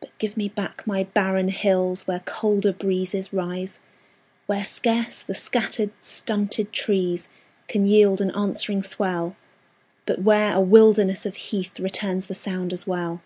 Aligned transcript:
But 0.00 0.16
give 0.16 0.34
me 0.34 0.48
back 0.48 0.86
my 0.86 1.02
barren 1.04 1.48
hills 1.48 2.06
Where 2.06 2.20
colder 2.20 2.72
breezes 2.72 3.34
rise; 3.34 3.80
Where 4.46 4.64
scarce 4.64 5.20
the 5.20 5.34
scattered, 5.34 5.90
stunted 6.00 6.72
trees 6.72 7.28
Can 7.66 7.84
yield 7.84 8.22
an 8.22 8.30
answering 8.30 8.82
swell, 8.82 9.36
But 10.06 10.20
where 10.22 10.54
a 10.54 10.60
wilderness 10.62 11.26
of 11.26 11.36
heath 11.36 11.78
Returns 11.78 12.28
the 12.28 12.34
sound 12.34 12.72
as 12.72 12.86
well. 12.86 13.20